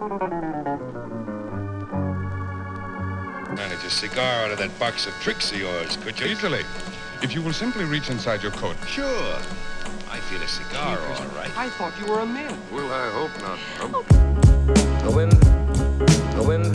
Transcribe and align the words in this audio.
Manage 0.00 0.22
a 3.84 3.90
cigar 3.90 4.44
out 4.44 4.50
of 4.50 4.56
that 4.56 4.70
box 4.78 5.06
of 5.06 5.12
tricks 5.20 5.52
of 5.52 5.58
yours, 5.58 5.98
could 5.98 6.18
you? 6.18 6.24
Easily. 6.26 6.62
If 7.22 7.34
you 7.34 7.42
will 7.42 7.52
simply 7.52 7.84
reach 7.84 8.08
inside 8.08 8.42
your 8.42 8.52
coat. 8.52 8.76
Sure. 8.86 9.36
I 10.10 10.18
feel 10.20 10.40
a 10.40 10.48
cigar, 10.48 10.98
all 10.98 11.26
right. 11.36 11.54
I 11.54 11.68
thought 11.68 11.92
you 12.00 12.06
were 12.06 12.20
a 12.20 12.26
man. 12.26 12.58
Well, 12.72 12.90
I 12.90 13.10
hope 13.10 13.38
not. 13.42 13.58
The 15.04 15.10
wind, 15.10 15.32
the 15.32 16.42
wind 16.42 16.74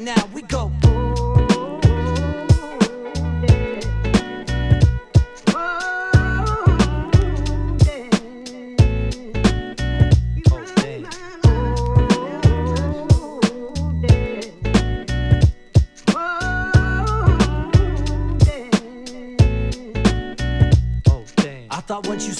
now. 0.00 0.28
We 0.34 0.39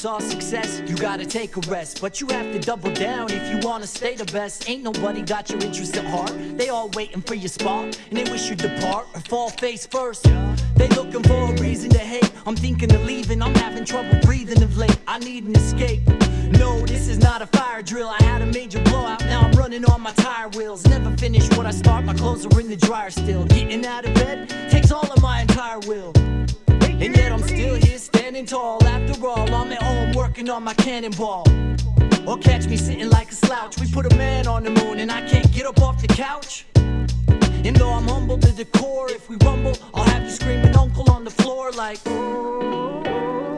saw 0.01 0.19
success, 0.19 0.83
you 0.87 0.97
gotta 0.97 1.27
take 1.27 1.59
a 1.59 1.61
rest. 1.71 2.01
But 2.01 2.23
you 2.23 2.27
have 2.29 2.51
to 2.53 2.59
double 2.59 2.91
down 2.91 3.31
if 3.31 3.53
you 3.53 3.69
wanna 3.69 3.87
stay 3.87 4.15
the 4.15 4.25
best. 4.33 4.67
Ain't 4.67 4.83
nobody 4.83 5.21
got 5.21 5.51
your 5.51 5.61
interest 5.61 5.95
at 5.95 6.07
heart. 6.07 6.33
They 6.57 6.71
all 6.71 6.89
waiting 6.95 7.21
for 7.21 7.35
your 7.35 7.51
spot, 7.51 8.01
and 8.09 8.17
they 8.17 8.25
wish 8.31 8.49
you'd 8.49 8.61
depart 8.61 9.09
or 9.15 9.21
fall 9.21 9.51
face 9.51 9.87
first. 9.87 10.23
They 10.75 10.89
looking 10.89 11.23
for 11.23 11.53
a 11.53 11.61
reason 11.61 11.91
to 11.91 11.99
hate. 11.99 12.33
I'm 12.47 12.57
thinking 12.57 12.91
of 12.95 13.05
leaving, 13.05 13.43
I'm 13.43 13.55
having 13.57 13.85
trouble 13.85 14.19
breathing 14.23 14.63
of 14.63 14.79
late. 14.79 14.99
I 15.07 15.19
need 15.19 15.45
an 15.45 15.55
escape. 15.55 16.09
No, 16.59 16.81
this 16.87 17.07
is 17.07 17.19
not 17.19 17.43
a 17.43 17.47
fire 17.49 17.83
drill. 17.83 18.09
I 18.09 18.23
had 18.23 18.41
a 18.41 18.47
major 18.47 18.83
blowout, 18.85 19.21
now 19.27 19.43
I'm 19.43 19.53
running 19.53 19.85
on 19.85 20.01
my 20.01 20.13
tire 20.13 20.49
wheels. 20.49 20.83
Never 20.87 21.15
finish 21.19 21.47
what 21.59 21.67
I 21.67 21.73
start, 21.73 22.07
my 22.07 22.15
clothes 22.15 22.47
are 22.47 22.59
in 22.59 22.71
the 22.71 22.77
dryer 22.77 23.11
still. 23.11 23.45
Getting 23.45 23.85
out 23.85 24.07
of 24.07 24.15
bed 24.15 24.49
takes 24.71 24.93
all 24.93 25.13
of 25.13 25.21
my 25.21 25.43
entire 25.43 25.81
will. 25.81 26.15
And 27.01 27.17
yet 27.17 27.33
I'm 27.33 27.43
still 27.43 27.77
here 27.77 27.97
standing 27.99 28.45
tall. 28.45 28.85
After 28.85 29.27
all, 29.27 29.55
I'm 29.55 29.73
at 29.73 29.83
home 29.83 30.13
working 30.13 30.51
on 30.51 30.63
my 30.65 30.75
cannonball. 30.75 31.47
Or 32.27 32.37
catch 32.37 32.67
me 32.67 32.77
sitting 32.77 33.09
like 33.09 33.31
a 33.33 33.35
slouch. 33.35 33.81
We 33.81 33.91
put 33.91 34.13
a 34.13 34.15
man 34.17 34.47
on 34.47 34.65
the 34.65 34.71
moon 34.71 35.01
and 35.01 35.11
I 35.11 35.27
can't 35.27 35.51
get 35.51 35.65
up 35.65 35.81
off 35.81 36.03
the 36.03 36.09
couch. 36.09 36.67
And 36.77 37.75
though 37.75 37.93
I'm 37.93 38.07
humble 38.07 38.39
to 38.39 38.53
the 38.53 38.67
core, 38.67 39.11
if 39.11 39.31
we 39.31 39.37
rumble, 39.45 39.77
I'll 39.95 40.05
have 40.05 40.25
you 40.25 40.31
screaming 40.31 40.77
uncle 40.77 41.11
on 41.11 41.25
the 41.25 41.31
floor 41.31 41.73
like. 41.73 41.99
regardless. 42.05 43.50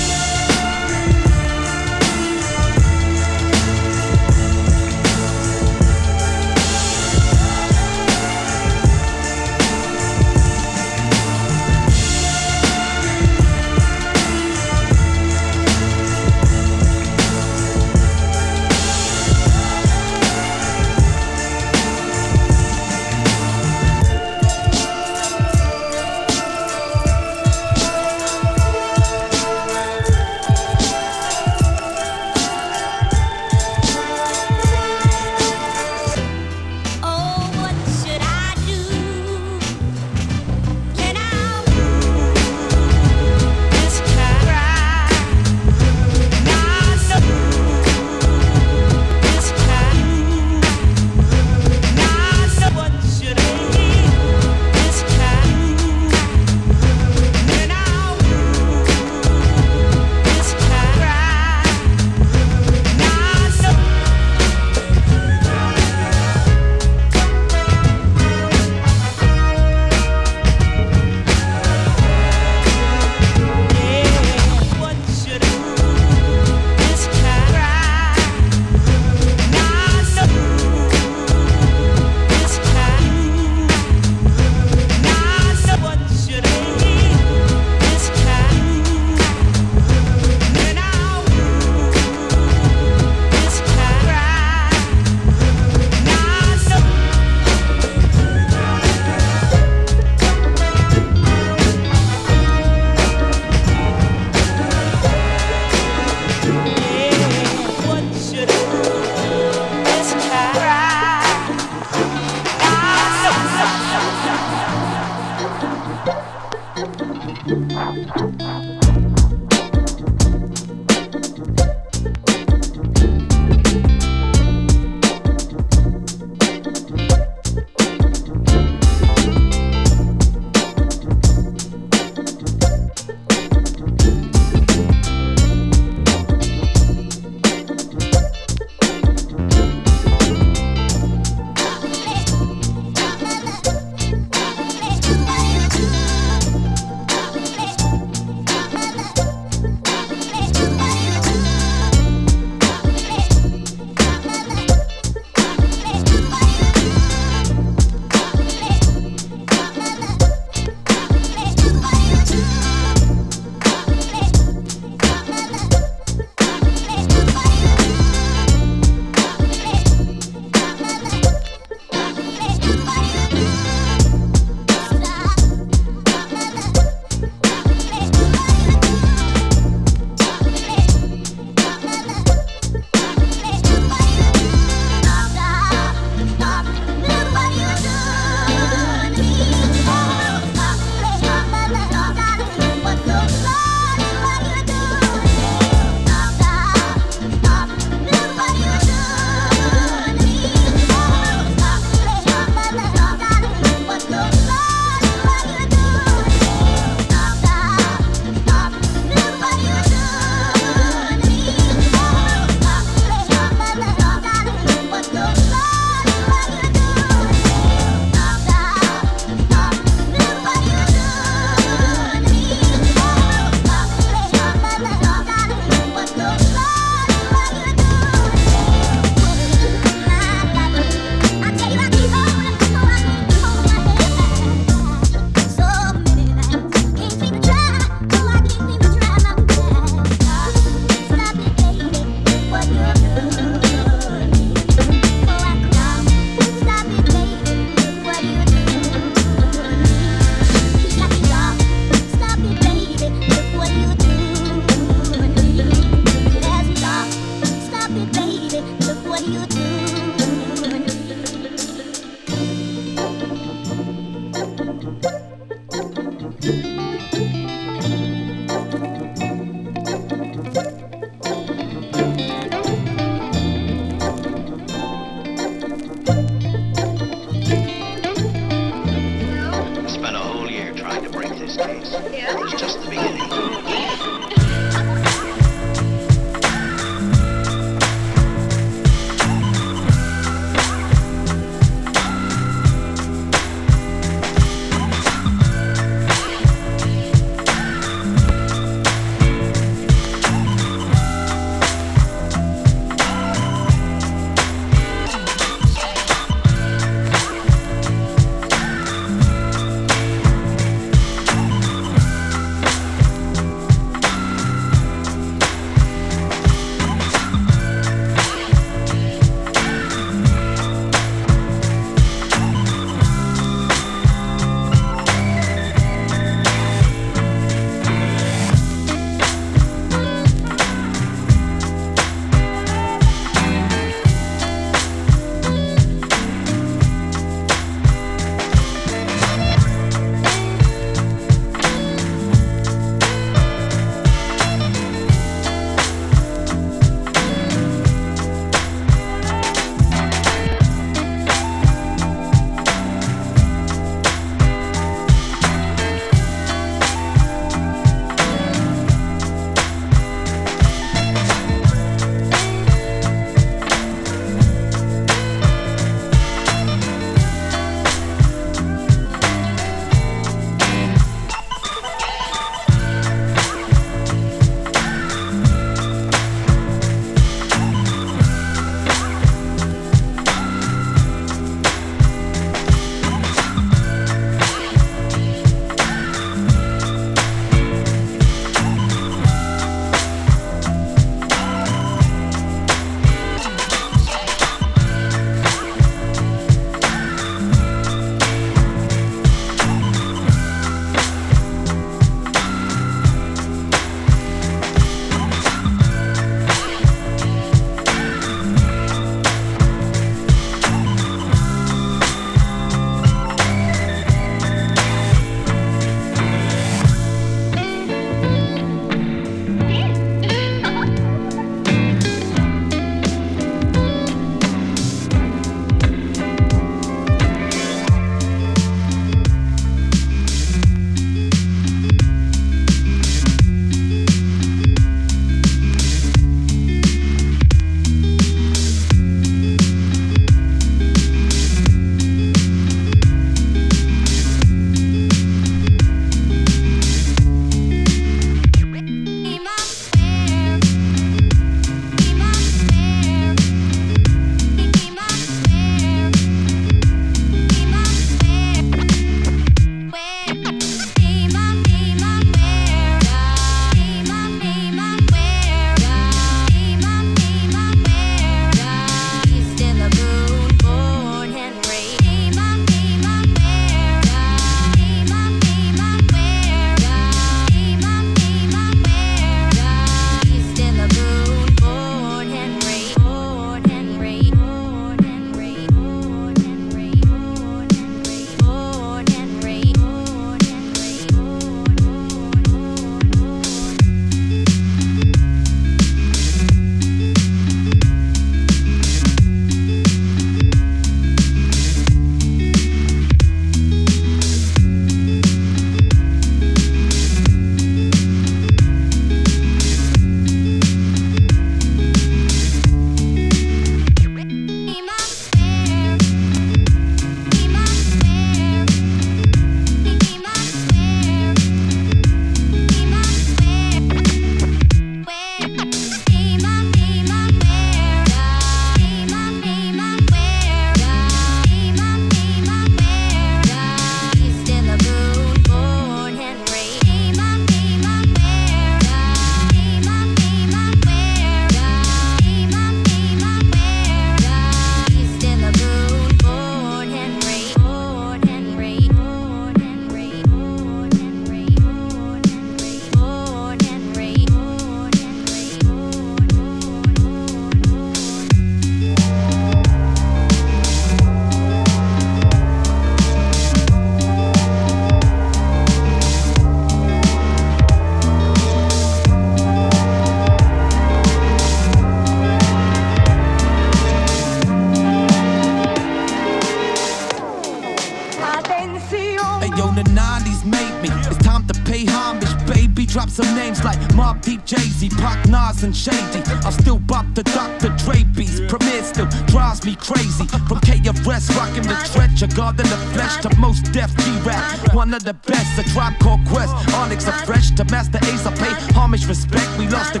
And 585.60 585.76
Shady. 585.76 586.22
I 586.46 586.50
still 586.50 586.78
bop 586.78 587.04
the 587.14 587.24
Dr. 587.24 587.70
Dre 587.82 588.04
beats. 588.04 588.38
Premier 588.46 588.80
still 588.84 589.08
drives 589.26 589.64
me 589.64 589.74
crazy. 589.74 590.24
From 590.46 590.60
KFS, 590.60 591.34
rocking 591.36 591.62
the 591.62 591.74
trench, 591.92 592.22
a 592.22 592.28
god 592.28 592.60
in 592.60 592.68
the 592.68 592.76
flesh 592.94 593.16
to 593.22 593.36
Mos 593.38 593.60
Def 593.74 593.90
G-Rap. 593.96 594.72
One 594.72 594.94
of 594.94 595.02
the 595.02 595.14
best, 595.14 595.58
a 595.58 595.64
tribe 595.72 595.98
called 595.98 596.20
Quest. 596.28 596.54
Uh. 596.54 596.76
Onyx, 596.76 597.08
a 597.08 597.12
fresh 597.26 597.50
to 597.52 597.64
Masta 597.64 597.98
Ace, 597.98 598.24
I 598.24 598.34
pay 598.36 598.54
homage, 598.74 599.06
respect. 599.08 599.48
We 599.58 599.66
lost 599.66 599.94
the 599.94 600.00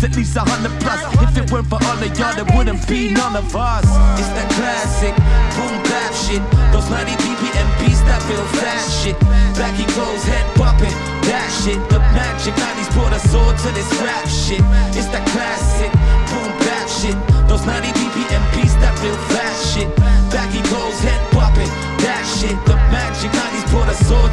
names, 0.00 0.04
at 0.04 0.16
least 0.16 0.36
a 0.36 0.40
hundred 0.40 0.72
plus. 0.80 1.00
If 1.22 1.36
it 1.36 1.52
weren't 1.52 1.66
for 1.68 1.78
all 1.84 1.98
of 1.98 2.18
y'all, 2.18 2.34
there 2.34 2.56
wouldn't 2.56 2.86
be 2.88 3.10
none 3.10 3.36
of 3.36 3.54
us. 3.54 3.84
It's 4.18 4.28
that 4.36 4.48
classic 4.56 5.14
boom 5.56 5.74
bap 5.84 6.12
shit. 6.14 6.42
Those 6.72 6.88
90 6.90 7.12
BPM 7.22 7.68
beats 7.80 8.00
that 8.02 8.22
feel 8.24 8.44
fast 8.60 9.04
shit. 9.04 9.18
Backy 9.56 9.84
clothes, 9.92 10.24
head 10.24 10.46
bumping, 10.56 10.94
that 11.28 11.48
shit. 11.62 11.78
The 11.90 11.98
magic 12.16 12.54
90s 12.54 12.92
brought 12.94 13.12
us 13.12 13.34
all 13.34 13.52
to 13.52 13.68
this 13.74 13.90
rap 14.00 14.26
shit. 14.28 14.62
It's 14.96 15.08
that 15.12 15.26
classic 15.28 15.92
boom 16.30 16.50
bap 16.64 16.88
shit. 16.88 17.29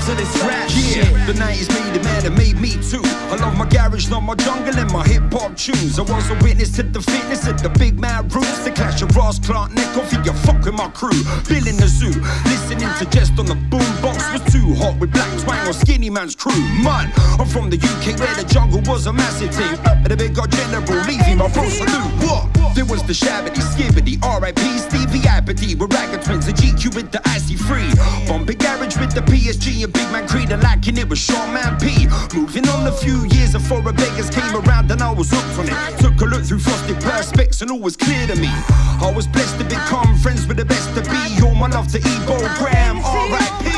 To 0.08 0.16
this 0.16 0.42
rap 0.44 0.70
Yeah, 0.72 1.04
shit. 1.04 1.28
the 1.28 1.34
90s 1.34 1.68
made 1.68 2.00
a 2.00 2.02
man 2.02 2.24
that 2.24 2.32
made 2.32 2.58
me 2.62 2.80
too. 2.80 3.02
I 3.28 3.36
love 3.36 3.58
my 3.58 3.68
garage, 3.68 4.10
love 4.10 4.24
my 4.24 4.36
jungle 4.36 4.74
and 4.80 4.90
my 4.90 5.06
hip 5.06 5.24
hop 5.34 5.58
tunes. 5.58 6.00
I 6.00 6.04
was 6.04 6.30
a 6.30 6.36
witness 6.36 6.72
to 6.78 6.84
the 6.84 7.02
fitness 7.02 7.46
of 7.46 7.62
the 7.62 7.68
big 7.78 8.00
mad 8.00 8.34
roots. 8.34 8.64
The 8.64 8.72
clash 8.72 9.02
of 9.02 9.14
Ross 9.18 9.38
Clark, 9.38 9.74
Nick 9.74 9.98
off 9.98 10.14
you 10.14 10.24
fuck 10.48 10.64
with 10.64 10.76
my 10.76 10.88
crew. 10.92 11.12
Bill 11.50 11.68
in 11.68 11.76
the 11.76 11.90
zoo, 11.92 12.16
listening 12.48 12.88
to 13.00 13.06
just 13.12 13.38
on 13.38 13.48
the 13.48 13.60
boombox 13.68 14.32
was 14.32 14.44
too 14.50 14.74
hot 14.76 14.98
with 14.98 15.12
Blak 15.12 15.28
Twang 15.44 15.68
or 15.68 15.74
Skinnyman's 15.74 16.36
crew. 16.38 16.56
Man, 16.82 17.12
I'm 17.38 17.46
from 17.46 17.70
the 17.70 17.76
UK 17.76 18.18
where 18.18 18.34
the 18.36 18.48
jungle 18.48 18.80
was 18.88 19.08
a 19.08 19.12
massive 19.12 19.54
thing. 19.54 19.76
And 19.92 20.08
the 20.08 20.16
big 20.16 20.36
god 20.36 20.52
general, 20.52 21.04
leaving 21.04 21.38
my 21.38 21.52
bro 21.52 21.68
salute. 21.68 22.14
What? 22.24 22.57
There 22.78 22.86
was 22.86 23.02
the 23.02 23.14
Shabbity, 23.14 23.66
Skibbity, 23.74 24.22
RIP, 24.22 24.62
Stevie 24.78 25.26
Hyper 25.26 25.54
D, 25.54 25.74
with 25.74 25.90
Ragga 25.90 26.24
Twins, 26.24 26.46
the 26.46 26.54
GQ 26.54 26.94
with 26.94 27.12
the 27.12 27.20
Icy 27.26 27.56
Free. 27.56 27.90
Bumping 28.30 28.60
garage 28.60 28.96
with 29.02 29.16
the 29.18 29.22
PSG 29.22 29.84
and 29.84 29.92
Big 29.92 30.06
Man 30.12 30.28
Creed, 30.28 30.52
and 30.52 30.62
lacking 30.62 30.96
it 31.00 31.10
with 31.10 31.18
Short 31.18 31.50
Man 31.50 31.74
P. 31.82 32.06
Moving 32.38 32.70
on 32.70 32.86
a 32.86 32.92
few 32.92 33.26
years 33.34 33.54
before 33.54 33.82
a 33.82 33.92
Vegas 33.92 34.30
came 34.30 34.54
around 34.54 34.92
and 34.92 35.02
I 35.02 35.12
was 35.12 35.32
hooked 35.32 35.58
on 35.58 35.66
it. 35.66 35.98
Took 35.98 36.22
a 36.22 36.26
look 36.26 36.46
through 36.46 36.60
frosted 36.60 36.98
perspex 36.98 37.64
and 37.64 37.72
all 37.72 37.80
was 37.80 37.98
clear 37.98 38.28
to 38.28 38.36
me. 38.36 38.54
I 39.02 39.12
was 39.12 39.26
blessed 39.26 39.58
to 39.58 39.64
become 39.64 40.16
friends 40.20 40.46
with 40.46 40.58
the 40.58 40.66
best 40.66 40.94
to 40.94 41.02
be. 41.02 41.42
All 41.42 41.56
my 41.56 41.70
love 41.74 41.88
to 41.94 41.98
Ebo 41.98 42.38
Graham, 42.62 43.02
RIP. 43.02 43.74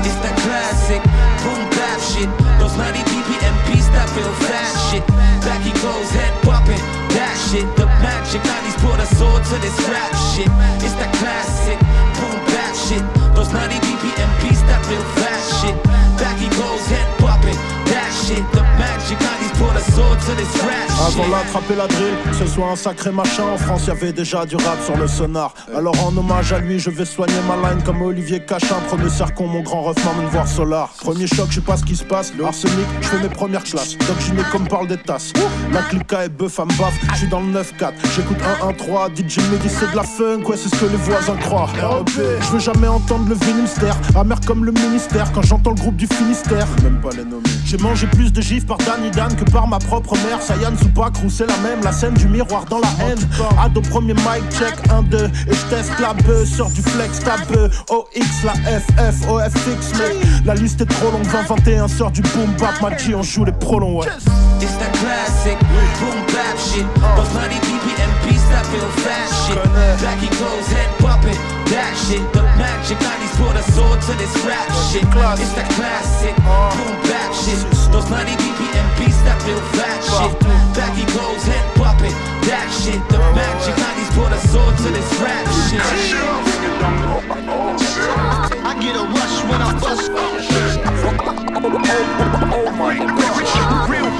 It's 0.00 0.16
that 0.24 0.32
classic 0.40 1.04
boom 1.44 1.60
bap 1.76 2.00
shit. 2.00 2.30
Those 2.56 2.72
90 2.80 3.04
BPM 3.04 3.60
that 3.92 4.08
feel 4.16 4.32
fast 4.48 4.90
shit. 4.90 5.06
Backy 5.44 5.72
clothes, 5.80 6.10
head 6.10 6.32
bumping, 6.42 6.80
The 7.30 7.86
magic 8.02 8.42
90s 8.42 8.80
brought 8.80 8.98
us 8.98 9.20
all 9.20 9.38
to 9.38 9.56
this 9.62 9.78
rap 9.86 10.10
shit. 10.34 10.50
It's 10.82 10.94
that 10.98 11.14
classic 11.22 11.78
boom 12.18 12.34
bap 12.50 12.74
shit. 12.74 13.06
Those 13.38 13.52
90 13.54 13.78
BPM 13.86 14.30
beats 14.42 14.62
that 14.66 14.82
feel 14.90 15.02
fast 15.14 15.62
shit. 15.62 15.78
Back 16.18 16.38
he 16.42 16.50
goes, 16.58 16.82
head 16.90 17.06
bumping, 17.22 17.54
that 17.90 18.10
shit. 18.10 18.42
The 18.52 18.62
magic 18.78 19.18
90s 19.18 19.58
brought 19.58 19.76
us 19.76 19.98
all 19.98 20.16
to 20.16 20.34
this 20.36 20.62
rap 20.62 20.88
shit. 20.88 21.18
Avant 21.18 21.28
l'attraper 21.28 21.76
la 21.76 21.86
drill, 21.86 22.14
ce 22.38 22.46
soit 22.46 22.70
un 22.70 22.76
sacré 22.76 23.10
machin, 23.10 23.44
en 23.52 23.58
France 23.58 23.86
y 23.86 23.90
avait 23.90 24.12
déjà 24.12 24.46
du 24.46 24.56
rap 24.56 24.78
sur 24.84 24.96
le 24.96 25.06
sonar. 25.06 25.54
Alors 25.74 25.94
en 26.04 26.16
hommage 26.16 26.52
à 26.52 26.58
lui, 26.60 26.78
je 26.78 26.90
vais 26.90 27.04
soigner 27.04 27.34
ma 27.48 27.56
line 27.68 27.82
comme 27.82 28.02
Olivier 28.02 28.40
Cachin. 28.40 28.76
Premier 28.88 29.10
cercon, 29.10 29.46
mon 29.46 29.62
grand 29.62 29.82
ref 29.82 29.96
m'emmène 30.04 30.28
voir 30.30 30.46
Solar. 30.46 30.88
Premier 31.00 31.26
choc, 31.26 31.46
je 31.50 31.56
sais 31.56 31.60
pas 31.60 31.76
ce 31.76 31.84
qui 31.84 31.96
se 31.96 32.04
passe. 32.04 32.32
Le 32.36 32.44
arsenic, 32.44 32.86
je 33.00 33.08
fais 33.08 33.18
mes 33.18 33.28
premières 33.28 33.64
classes. 33.64 33.96
Doc 33.98 34.20
Giné 34.20 34.42
comme 34.52 34.66
parle 34.68 34.88
des 34.88 34.98
tasses. 34.98 35.32
La 35.72 35.82
clica 35.82 36.24
est 36.24 36.28
bœuf, 36.28 36.58
à 36.60 36.64
me 36.64 36.78
baffe, 36.78 36.98
je 37.12 37.18
suis 37.18 37.28
dans 37.28 37.40
le 37.40 37.52
9-4. 37.52 37.92
J'écoute 38.16 38.38
1-1-3, 38.62 39.10
DJ 39.14 39.38
me 39.50 39.58
dit 39.58 39.68
c'est 39.68 39.90
de 39.90 39.96
la 39.96 40.02
funk, 40.02 40.44
ouais 40.48 40.56
c'est 40.56 40.68
ce 40.74 40.80
que 40.80 40.90
les 40.90 40.96
voisins 40.96 41.36
croient. 41.36 41.66
REP, 41.66 42.10
je 42.40 42.52
veux 42.52 42.58
jamais 42.58 42.88
entendre 42.88 43.28
le 43.28 43.34
vinimster, 43.34 43.94
amer 44.14 44.38
comme 44.46 44.64
le 44.64 44.72
ministère 44.72 45.30
quand 45.32 45.42
j'entends 45.42 45.70
le 45.70 45.80
groupe 45.80 45.96
du 45.96 46.06
Finistère. 46.06 46.66
Même 46.82 47.00
pas 47.00 47.10
les 47.10 47.24
nommer. 47.24 47.42
J'ai 47.64 47.78
mangé 47.80 48.06
plus 48.06 48.32
de 48.32 48.40
gifs 48.40 48.66
par 48.66 48.78
Danny 48.78 49.10
Dan 49.10 49.34
que 49.34 49.44
par 49.50 49.66
ma 49.66 49.78
propre 49.78 50.14
mère. 50.26 50.40
Sayan 50.40 50.76
Zupak, 50.76 51.14
c'est 51.28 51.46
la 51.46 51.56
même, 51.58 51.82
la 51.82 51.92
scène 51.92 52.14
du 52.14 52.26
miroir 52.28 52.64
dans 52.66 52.80
la 52.80 52.88
haine. 53.04 53.18
Ado 53.62 53.80
premier 53.80 54.14
mic 54.14 54.42
check 54.50 54.74
1-2 54.88 55.24
et 55.24 55.54
je 55.54 55.74
teste 55.74 55.92
la 56.00 56.14
bœuf 56.14 56.48
sur 56.48 56.70
du 56.70 56.82
flex 56.82 57.20
tabeux. 57.20 57.70
OX, 57.90 58.44
la 58.44 58.52
FF, 58.52 59.28
OFX, 59.28 59.98
mec. 59.98 60.44
La 60.44 60.54
liste 60.54 60.80
est 60.80 60.86
trop 60.86 61.10
longue, 61.10 61.26
20-21 61.26 61.88
sort 61.88 62.10
du 62.10 62.22
boom 62.22 62.50
bap, 62.58 62.80
ma 62.80 62.90
on 63.16 63.22
joue 63.22 63.44
les 63.44 63.52
prolongs, 63.52 63.98
ouais. 64.00 64.08
Boom 66.00 66.20
shit. 66.56 66.86
Those 67.16 67.28
90 67.28 67.79
BPM 68.50 68.58
beats 68.58 68.58
that 68.58 68.66
feel 68.66 68.90
fast 69.02 69.32
shit. 69.46 69.62
Backy 70.02 70.28
clothes, 70.36 70.66
head 70.66 70.90
bumping, 71.00 71.38
that 71.70 71.94
shit. 72.08 72.22
The 72.32 72.42
magic 72.58 72.98
90s 72.98 73.36
brought 73.38 73.56
us 73.56 73.78
all 73.78 73.96
to 73.96 74.12
this 74.18 74.34
rap 74.44 74.66
shit. 74.90 75.04
It's 75.38 75.54
that 75.54 75.70
classic 75.78 76.34
boom 76.42 76.98
bap 77.06 77.32
shit. 77.34 77.60
Those 77.92 78.08
90 78.10 78.34
BPM 78.42 78.88
beats 78.98 79.20
that 79.22 79.38
feel 79.42 79.60
fast 79.78 80.10
shit. 80.10 80.34
Backy 80.74 81.06
clothes, 81.14 81.44
head 81.46 81.64
bumping, 81.78 82.14
that 82.46 82.68
shit. 82.82 83.00
The 83.10 83.18
magic 83.34 83.74
90s 83.74 84.10
brought 84.14 84.32
us 84.32 84.54
all 84.54 84.72
to 84.72 84.88
this 84.90 85.10
rap 85.22 85.46
shit. 85.70 85.82
I 88.66 88.74
get 88.78 88.94
a 88.96 89.04
rush 89.14 89.36
when 89.46 89.60
I 89.62 89.72
bust. 89.78 90.10
Oh 92.50 92.70
my 92.78 92.96
god, 92.98 93.90
real 93.90 94.10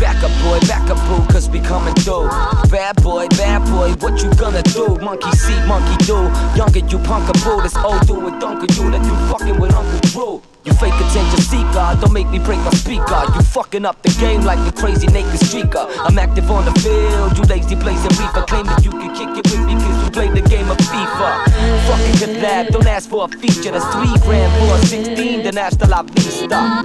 Back 0.00 0.22
up, 0.22 0.30
boy, 0.42 0.60
back 0.66 0.90
up, 0.90 0.98
boo, 1.08 1.32
cause 1.32 1.48
we 1.48 1.60
coming 1.60 1.94
through. 1.94 2.28
Bad 2.70 3.02
boy, 3.02 3.28
bad 3.30 3.64
boy, 3.70 3.92
what 4.00 4.22
you 4.22 4.30
gonna 4.34 4.62
do? 4.62 4.96
Monkey 4.96 5.30
see, 5.32 5.58
monkey 5.66 5.96
do. 6.04 6.30
Younger 6.56 6.80
you 6.80 6.98
punk 6.98 7.28
a 7.28 7.32
boo, 7.44 7.62
this 7.62 7.76
old 7.76 8.06
dude 8.06 8.22
with 8.22 8.40
Dunker 8.40 8.66
you 8.74 8.90
that 8.90 9.04
you 9.04 9.14
fucking 9.28 9.60
with 9.60 9.74
Uncle 9.74 10.00
Drew. 10.10 10.53
You 10.64 10.72
fake 10.72 10.94
attention 10.94 11.40
seeker, 11.40 11.92
don't 12.00 12.12
make 12.12 12.28
me 12.30 12.38
break 12.38 12.58
my 12.60 12.70
speaker. 12.70 13.20
You 13.34 13.42
fucking 13.42 13.84
up 13.84 14.00
the 14.00 14.08
game 14.18 14.42
like 14.44 14.58
a 14.66 14.72
crazy 14.72 15.06
naked 15.08 15.40
streaker. 15.40 15.84
I'm 16.00 16.18
active 16.18 16.50
on 16.50 16.64
the 16.64 16.72
field, 16.80 17.36
you 17.36 17.44
lazy 17.44 17.74
blazing 17.74 18.16
reaper. 18.16 18.42
Claim 18.48 18.64
that 18.66 18.82
you 18.82 18.90
can 18.90 19.12
kick 19.12 19.28
it 19.36 19.44
with 19.52 19.60
me 19.66 19.74
cause 19.74 20.04
you 20.04 20.10
play 20.10 20.28
the 20.28 20.40
game 20.48 20.70
of 20.70 20.78
FIFA. 20.78 21.44
Fucking 21.84 22.16
good 22.16 22.42
lad, 22.42 22.68
don't 22.68 22.86
ask 22.86 23.10
for 23.10 23.26
a 23.26 23.28
feature. 23.28 23.72
That's 23.72 23.84
three 23.92 24.08
grand 24.24 24.48
for 24.56 24.74
a 24.74 24.86
16, 24.86 25.42
then 25.42 25.56
hasta 25.56 25.86
la 25.86 26.00
vista. 26.00 26.80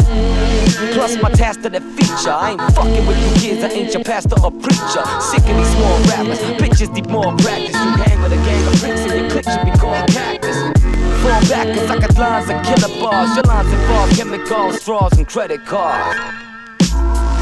Plus 0.92 1.16
my 1.22 1.30
task 1.30 1.62
to 1.62 1.70
the 1.70 1.80
feature. 1.80 2.36
I 2.36 2.52
ain't 2.52 2.76
fucking 2.76 3.08
with 3.08 3.16
you 3.16 3.32
kids, 3.40 3.64
I 3.64 3.70
ain't 3.70 3.94
your 3.94 4.04
pastor 4.04 4.36
or 4.44 4.52
preacher. 4.52 5.08
Sick 5.24 5.48
of 5.48 5.56
these 5.56 5.72
small 5.72 6.00
rappers, 6.12 6.40
bitches 6.60 6.92
need 6.92 7.08
more 7.10 7.32
practice. 7.38 7.80
You 7.80 7.92
hang 8.04 8.22
with 8.22 8.34
a 8.34 8.42
gang 8.44 8.68
of 8.68 8.76
freaks 8.82 9.02
and 9.08 9.22
your 9.22 9.30
clique 9.32 9.48
should 9.48 9.64
be 9.64 9.72
called 9.80 10.06
cactus. 10.12 10.79
Fall 11.22 11.42
back 11.50 11.68
cause 11.76 11.90
I 11.90 12.00
got 12.00 12.18
lines 12.18 12.50
of 12.50 12.64
killer 12.64 13.00
bars. 13.00 13.36
Your 13.36 13.44
lines 13.44 13.72
involve 13.74 14.10
chemicals, 14.12 14.82
straws, 14.82 15.18
and 15.18 15.28
credit 15.28 15.66
cards. 15.66 16.18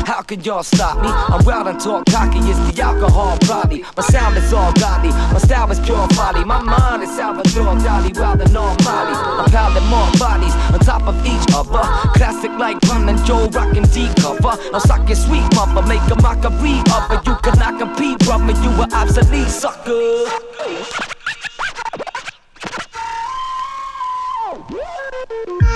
How 0.07 0.21
can 0.21 0.41
y'all 0.41 0.63
stop 0.63 1.01
me? 1.03 1.09
I'm 1.09 1.43
wild 1.45 1.67
and 1.67 1.80
talk 1.80 2.05
cocky, 2.05 2.39
it's 2.39 2.57
the 2.71 2.82
alcohol 2.82 3.38
probably. 3.41 3.84
My 3.95 4.03
sound 4.03 4.38
is 4.38 4.53
all 4.53 4.71
godly, 4.73 5.09
my 5.09 5.38
style 5.38 5.69
is 5.69 5.80
pure 5.82 6.07
folly. 6.15 6.45
My 6.45 6.61
mind 6.61 7.03
is 7.03 7.11
Salvador 7.15 7.75
Dali, 7.75 8.17
wild 8.17 8.41
and 8.41 8.55
all 8.55 8.73
Molly. 8.84 9.13
I'm 9.13 9.51
piling 9.51 9.86
more 9.91 10.09
bodies 10.17 10.55
on 10.73 10.80
top 10.80 11.03
of 11.03 11.17
each 11.25 11.53
other. 11.53 11.84
Classic 12.17 12.51
like 12.57 12.80
Pun 12.82 13.09
and 13.09 13.23
Joe 13.25 13.47
rockin' 13.49 13.84
D 13.91 14.07
cover. 14.21 14.55
Now 14.71 14.80
suck 14.80 15.07
your 15.09 15.17
sweet 15.17 15.43
mother, 15.53 15.86
make 15.86 16.01
a 16.09 16.15
mockery 16.21 16.80
of 16.80 17.03
her. 17.11 17.21
You 17.28 17.36
cannot 17.43 17.78
compete, 17.78 18.17
brother, 18.19 18.53
you 18.63 18.71
an 18.82 18.93
obsolete 18.93 19.49
sucker. 19.49 21.16
Woo! 25.30 25.66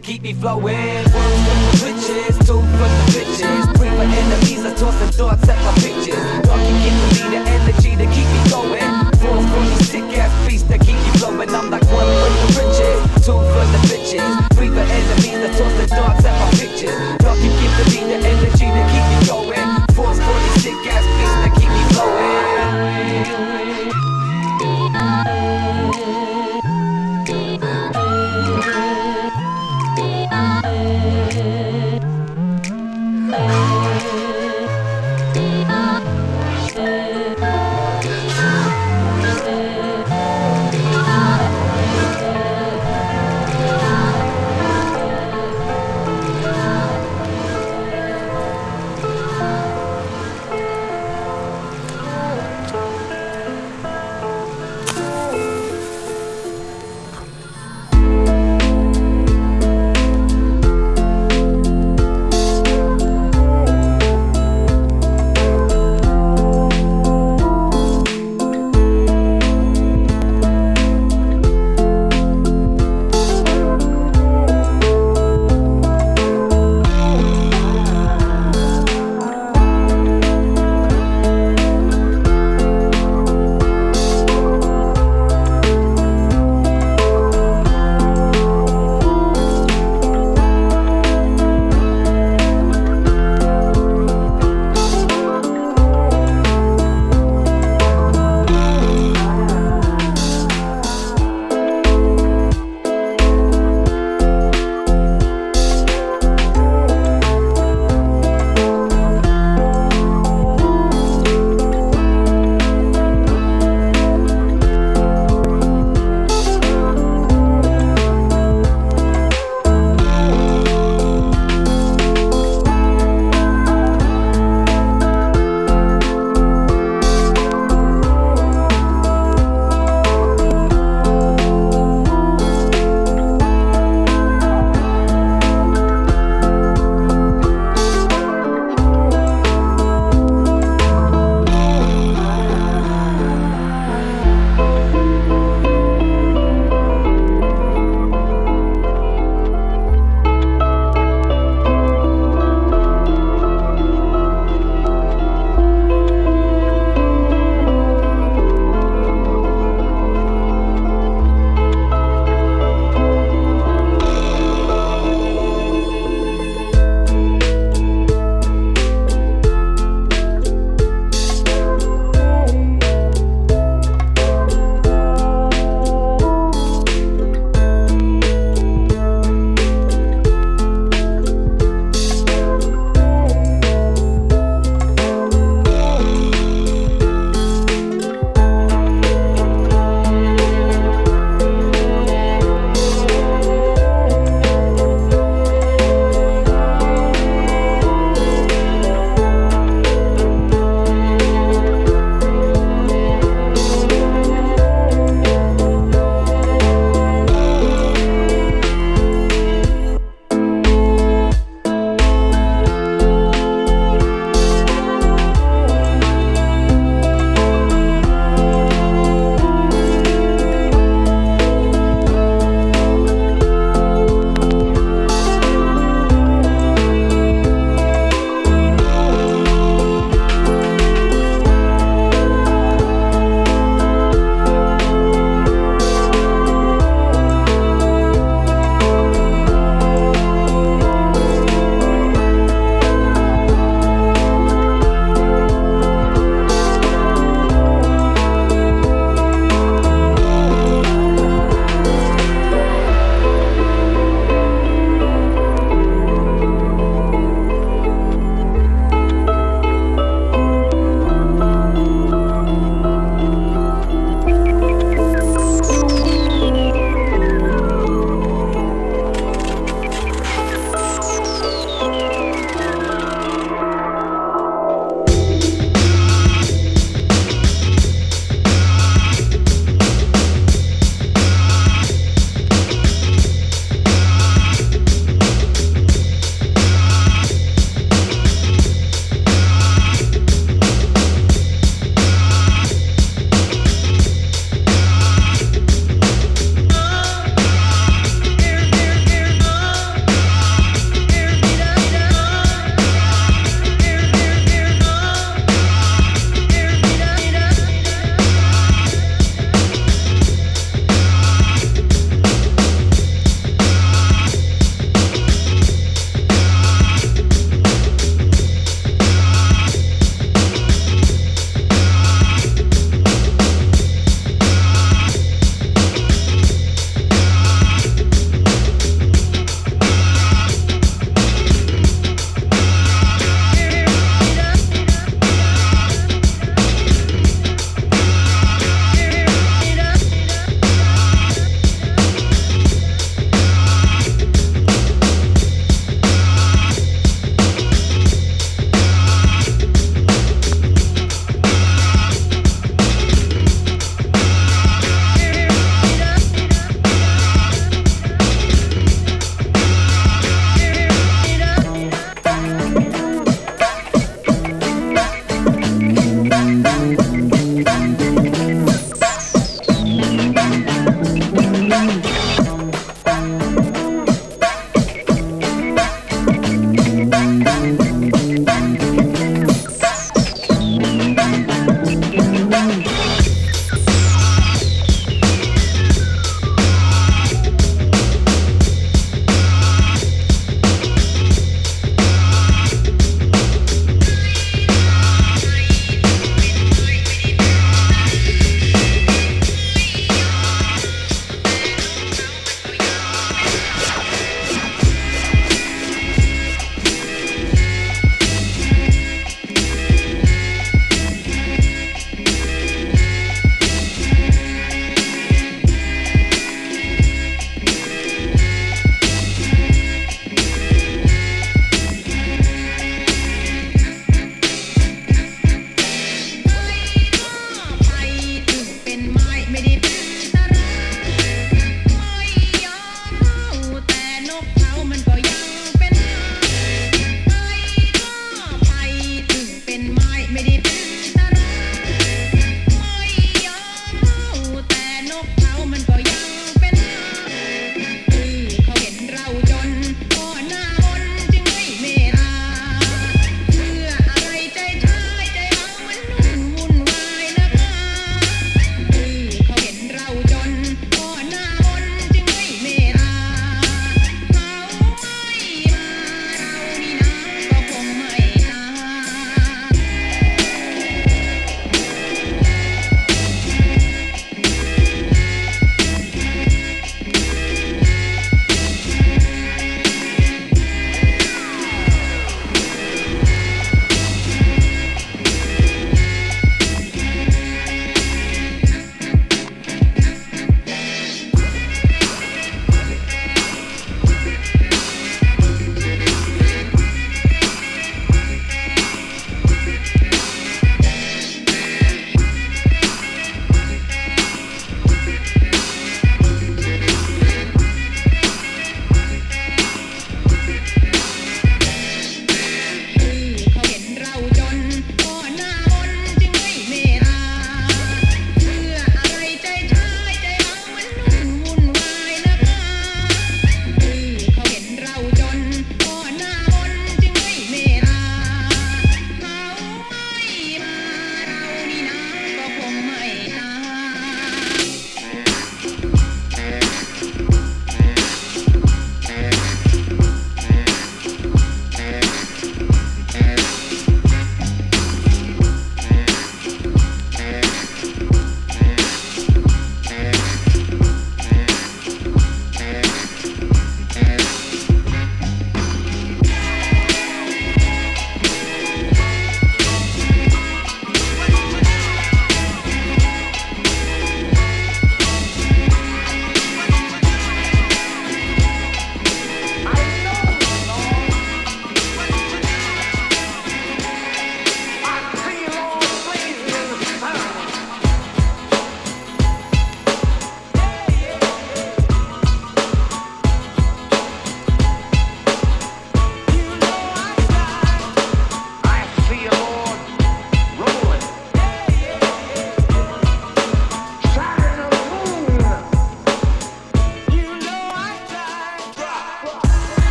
Flowing. 0.00 1.04
One 1.10 1.34
for 1.44 1.58
the 1.58 1.84
riches, 1.84 2.38
two 2.46 2.60
for 2.78 2.88
the 2.88 3.02
bitches. 3.12 3.76
Three 3.76 3.90
for 3.90 4.02
enemies, 4.02 4.64
I 4.64 4.74
toss 4.74 4.94
the 5.00 5.12
thoughts 5.12 5.48
at 5.48 5.58
my 5.64 5.72
pictures. 5.74 6.14
Dog 6.46 6.60
can 6.60 6.76
give 6.84 6.94
me 6.94 7.36
the 7.36 7.42
energy 7.50 7.67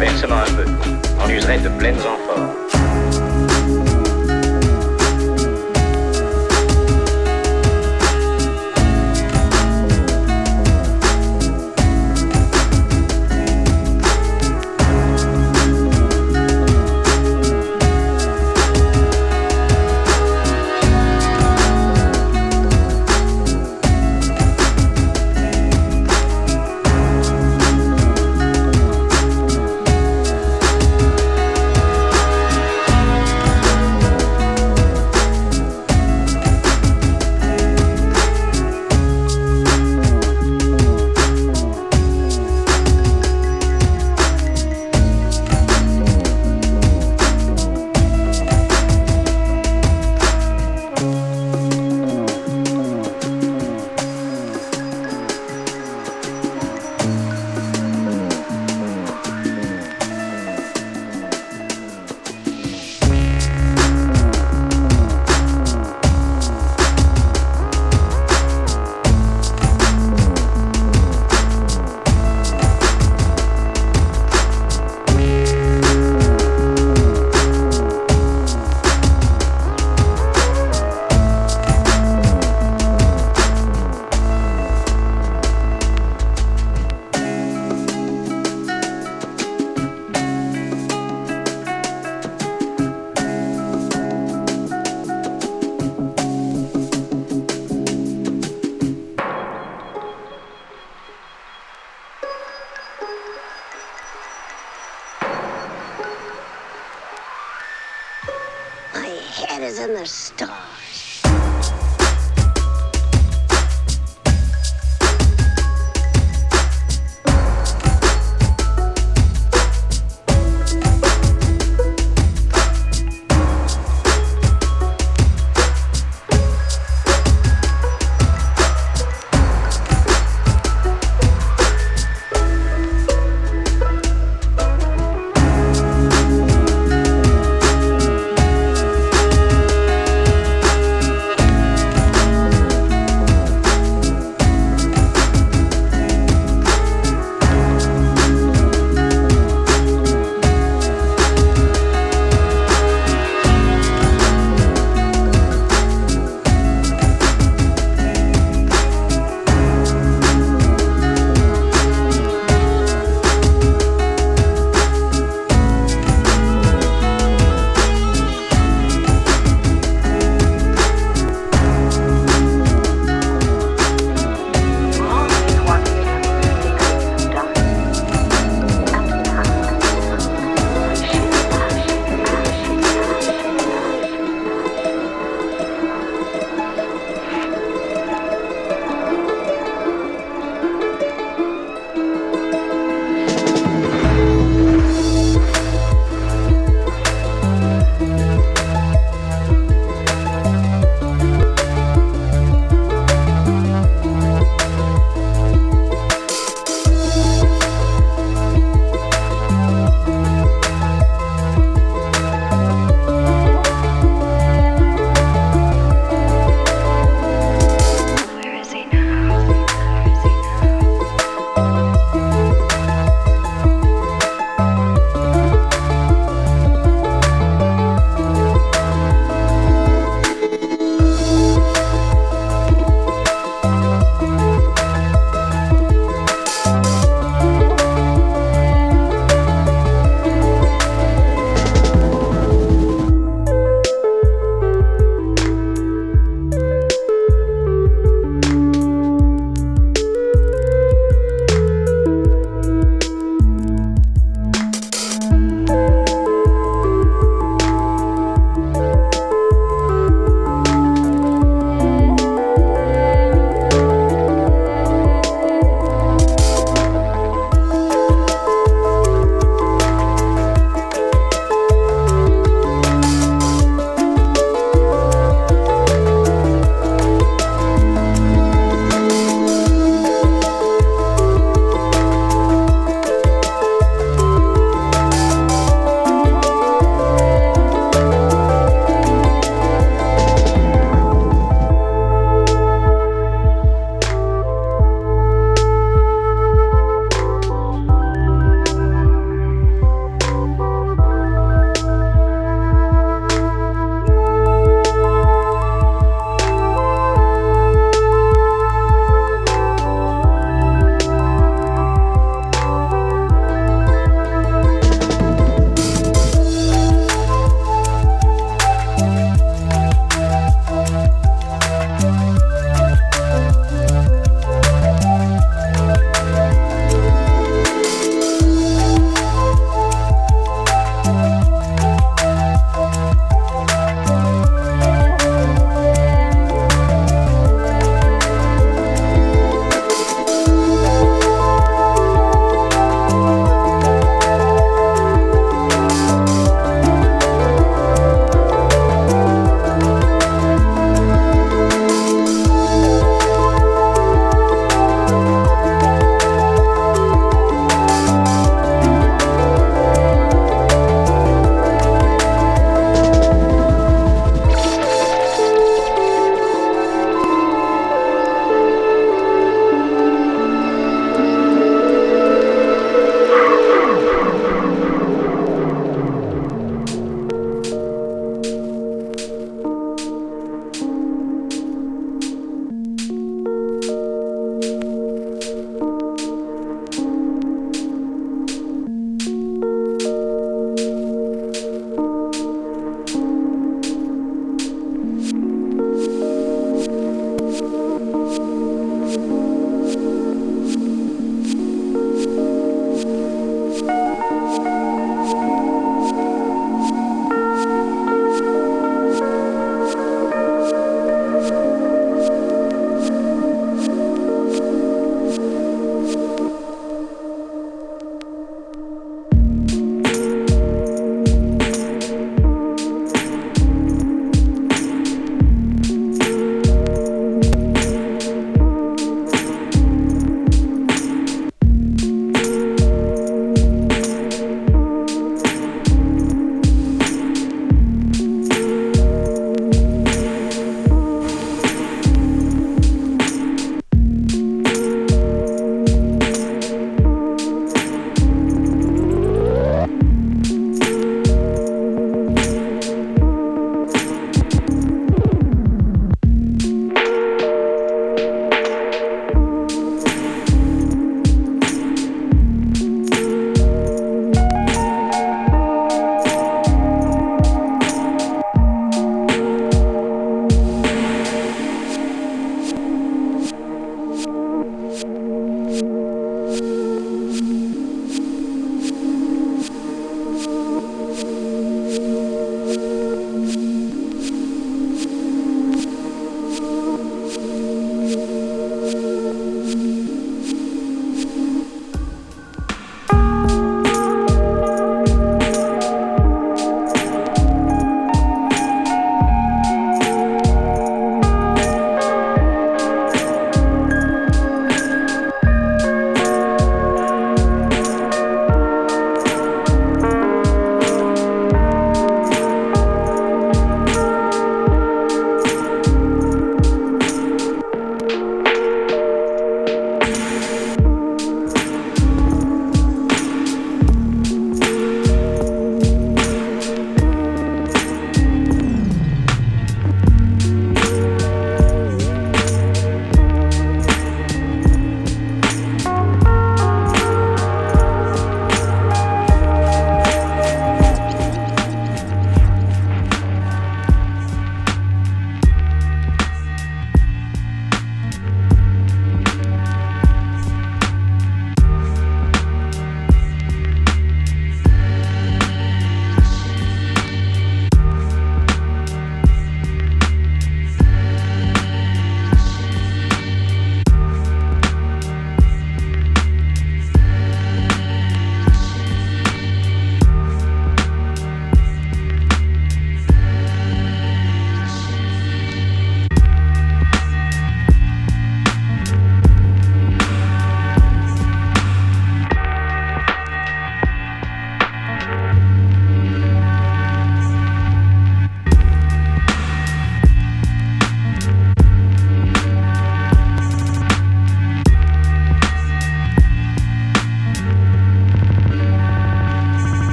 Versement 0.00 0.36
un 0.36 0.54
peu. 0.54 0.64
On 1.22 1.28
userait 1.28 1.58
de 1.58 1.68
pleines 1.68 1.98
amphores. 1.98 2.69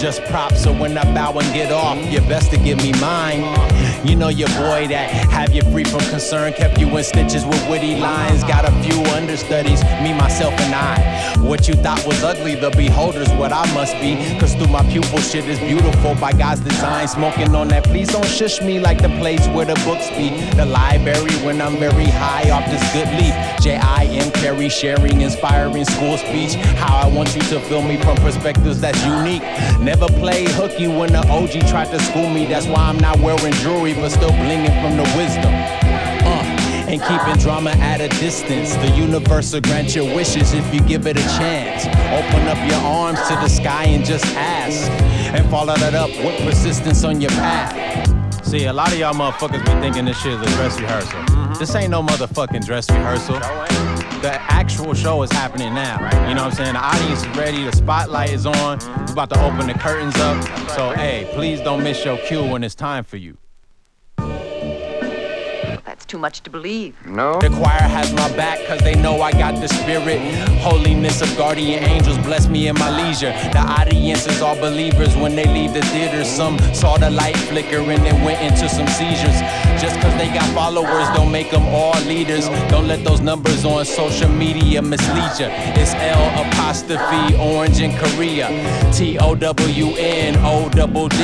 Just 0.00 0.24
props, 0.24 0.62
so 0.62 0.72
when 0.72 0.96
I 0.96 1.04
bow 1.14 1.38
and 1.38 1.52
get 1.52 1.70
off, 1.70 1.98
you 2.10 2.20
best 2.20 2.50
to 2.52 2.56
give 2.56 2.78
me 2.78 2.92
mine. 3.00 3.42
You 4.06 4.16
know 4.16 4.28
your 4.28 4.48
boy 4.48 4.88
that 4.88 5.10
have 5.30 5.52
you 5.52 5.60
free 5.62 5.84
from 5.84 6.00
concern, 6.08 6.54
kept 6.54 6.78
you 6.78 6.88
in 6.96 7.04
stitches 7.04 7.44
with 7.44 7.68
witty 7.68 7.96
lines. 7.96 8.42
Got 8.44 8.64
a 8.66 8.72
few 8.82 8.98
understudies, 9.12 9.84
me, 10.02 10.14
myself, 10.14 10.54
and 10.54 10.74
I. 10.74 11.09
What 11.40 11.66
you 11.66 11.74
thought 11.74 12.06
was 12.06 12.22
ugly, 12.22 12.54
the 12.54 12.70
beholder's 12.70 13.30
what 13.30 13.52
I 13.52 13.64
must 13.74 13.94
be. 14.00 14.16
Cause 14.38 14.54
through 14.54 14.68
my 14.68 14.82
pupil, 14.90 15.18
shit 15.18 15.46
is 15.46 15.58
beautiful 15.58 16.14
by 16.16 16.32
God's 16.32 16.60
design. 16.60 17.08
Smoking 17.08 17.54
on 17.54 17.68
that, 17.68 17.84
please 17.84 18.08
don't 18.08 18.24
shush 18.26 18.60
me 18.60 18.78
like 18.78 19.00
the 19.00 19.08
place 19.18 19.46
where 19.48 19.64
the 19.64 19.74
books 19.84 20.08
be. 20.10 20.30
The 20.54 20.66
library 20.66 21.32
when 21.44 21.60
I'm 21.60 21.76
very 21.78 22.06
high 22.06 22.50
off 22.50 22.66
this 22.66 22.82
good 22.92 23.08
leaf. 23.18 23.34
J 23.60 23.76
I 23.76 24.04
M 24.04 24.30
Carrey 24.32 24.70
sharing, 24.70 25.22
inspiring 25.22 25.84
school 25.86 26.18
speech. 26.18 26.54
How 26.76 27.08
I 27.08 27.08
want 27.12 27.34
you 27.34 27.42
to 27.42 27.60
feel 27.60 27.82
me 27.82 27.96
from 27.96 28.16
perspectives 28.18 28.80
that's 28.80 29.02
unique. 29.04 29.42
Never 29.80 30.06
play 30.06 30.44
hooky 30.44 30.88
when 30.88 31.12
the 31.12 31.26
OG 31.26 31.68
tried 31.68 31.90
to 31.90 32.00
school 32.00 32.28
me. 32.28 32.46
That's 32.46 32.66
why 32.66 32.82
I'm 32.82 32.98
not 32.98 33.18
wearing 33.18 33.54
jewelry, 33.54 33.94
but 33.94 34.10
still 34.10 34.30
blinging 34.30 34.74
from 34.82 34.96
the 34.96 35.04
wisdom. 35.16 35.79
And 36.90 37.00
keeping 37.00 37.40
drama 37.40 37.70
at 37.70 38.00
a 38.00 38.08
distance. 38.18 38.74
The 38.74 38.90
universe 38.96 39.52
will 39.52 39.60
grant 39.60 39.94
your 39.94 40.12
wishes 40.12 40.52
if 40.52 40.74
you 40.74 40.80
give 40.80 41.06
it 41.06 41.16
a 41.16 41.22
chance. 41.38 41.86
Open 41.86 42.48
up 42.48 42.58
your 42.68 42.80
arms 42.80 43.20
to 43.28 43.34
the 43.34 43.48
sky 43.48 43.84
and 43.84 44.04
just 44.04 44.24
ask. 44.34 44.90
And 45.32 45.48
follow 45.48 45.76
that 45.76 45.94
up 45.94 46.10
with 46.24 46.36
persistence 46.42 47.04
on 47.04 47.20
your 47.20 47.30
path. 47.30 48.44
See, 48.44 48.64
a 48.64 48.72
lot 48.72 48.92
of 48.92 48.98
y'all 48.98 49.14
motherfuckers 49.14 49.64
be 49.64 49.80
thinking 49.80 50.06
this 50.06 50.20
shit 50.20 50.32
is 50.32 50.40
a 50.40 50.56
dress 50.56 50.80
rehearsal. 50.80 51.20
Mm-hmm. 51.20 51.54
This 51.60 51.72
ain't 51.76 51.92
no 51.92 52.02
motherfucking 52.02 52.66
dress 52.66 52.90
rehearsal. 52.90 53.38
The 54.20 54.38
actual 54.50 54.92
show 54.92 55.22
is 55.22 55.30
happening 55.30 55.72
now. 55.72 56.00
You 56.28 56.34
know 56.34 56.42
what 56.46 56.58
I'm 56.58 56.64
saying? 56.64 56.72
The 56.72 56.80
audience 56.80 57.22
is 57.22 57.28
ready, 57.36 57.62
the 57.62 57.70
spotlight 57.70 58.30
is 58.30 58.46
on. 58.46 58.80
Mm-hmm. 58.80 59.04
We're 59.06 59.12
about 59.12 59.30
to 59.30 59.40
open 59.44 59.68
the 59.68 59.74
curtains 59.74 60.16
up. 60.16 60.42
So, 60.70 60.90
hey, 60.90 61.30
please 61.34 61.60
don't 61.60 61.84
miss 61.84 62.04
your 62.04 62.18
cue 62.18 62.44
when 62.44 62.64
it's 62.64 62.74
time 62.74 63.04
for 63.04 63.16
you. 63.16 63.36
That's 66.10 66.18
too 66.18 66.22
much 66.22 66.42
to 66.42 66.50
believe. 66.50 66.96
No. 67.06 67.40
The 67.40 67.50
choir 67.50 67.86
has 67.96 68.12
my 68.14 68.28
back 68.36 68.58
cause 68.66 68.80
they 68.80 68.96
know 68.96 69.22
I 69.22 69.30
got 69.30 69.54
the 69.60 69.68
spirit. 69.68 70.18
Holiness 70.58 71.22
of 71.22 71.28
guardian 71.36 71.84
angels 71.84 72.18
bless 72.18 72.48
me 72.48 72.66
in 72.66 72.76
my 72.76 72.90
leisure. 72.90 73.30
The 73.52 73.60
audience 73.60 74.26
is 74.26 74.42
all 74.42 74.56
believers 74.56 75.14
when 75.14 75.36
they 75.36 75.44
leave 75.44 75.72
the 75.72 75.82
theater. 75.82 76.24
Some 76.24 76.58
saw 76.74 76.96
the 76.96 77.10
light 77.10 77.36
flicker 77.36 77.78
and 77.78 78.02
then 78.04 78.24
went 78.24 78.42
into 78.42 78.68
some 78.68 78.88
seizures. 78.88 79.38
Just 79.80 80.00
cause 80.00 80.12
they 80.18 80.26
got 80.34 80.52
followers 80.52 81.06
don't 81.14 81.30
make 81.30 81.52
them 81.52 81.62
all 81.68 82.00
leaders. 82.02 82.48
Don't 82.68 82.88
let 82.88 83.04
those 83.04 83.20
numbers 83.20 83.64
on 83.64 83.84
social 83.84 84.28
media 84.28 84.82
mislead 84.82 85.38
you. 85.38 85.46
It's 85.80 85.94
L 85.94 86.26
apostrophe 86.42 87.36
orange 87.36 87.78
in 87.78 87.96
Korea. 87.96 88.48
T 88.92 89.16
O 89.20 89.36
W 89.36 89.86
N 89.96 90.34
O 90.38 90.68
double 90.70 91.06
D. 91.06 91.18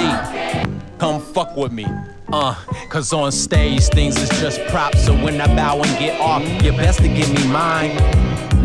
Come 0.99 1.21
fuck 1.21 1.57
with 1.57 1.73
me. 1.73 1.87
Uh, 2.33 2.55
cause 2.89 3.13
on 3.13 3.31
stage 3.31 3.85
things 3.89 4.21
is 4.21 4.29
just 4.41 4.61
props. 4.67 5.05
So 5.07 5.15
when 5.23 5.41
I 5.41 5.47
bow 5.55 5.81
and 5.81 5.99
get 5.99 6.21
off, 6.21 6.43
you 6.63 6.73
best 6.73 6.99
to 6.99 7.09
give 7.09 7.33
me 7.33 7.47
mine. 7.47 7.91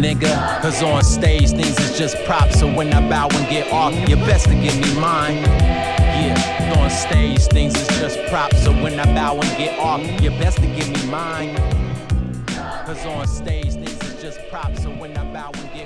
Nigga, 0.01 0.61
cause 0.61 0.81
on 0.81 1.03
stage 1.03 1.51
things 1.51 1.79
is 1.79 1.95
just 1.97 2.17
props. 2.25 2.59
So 2.59 2.73
when 2.73 2.91
I 2.91 3.07
bow 3.07 3.27
and 3.31 3.49
get 3.49 3.71
off, 3.71 3.93
you 4.09 4.15
best 4.15 4.45
to 4.45 4.55
give 4.55 4.75
me 4.79 4.99
mine. 4.99 5.43
Yeah, 5.43 6.75
on 6.77 6.89
stage 6.89 7.41
things 7.47 7.75
is 7.75 7.87
just 7.99 8.19
props. 8.29 8.63
So 8.63 8.71
when 8.71 8.99
I 8.99 9.05
bow 9.13 9.39
and 9.39 9.57
get 9.57 9.77
off, 9.79 10.01
you 10.21 10.31
best 10.31 10.57
to 10.57 10.65
give 10.65 10.89
me 10.89 11.05
mine. 11.11 11.55
Cause 12.85 13.05
on 13.05 13.27
stage 13.27 13.73
things 13.73 14.03
is 14.03 14.21
just 14.21 14.39
props. 14.49 14.81
So 14.83 14.89
when 14.89 15.15
I 15.15 15.23
bow 15.31 15.51
and 15.53 15.73
get 15.73 15.80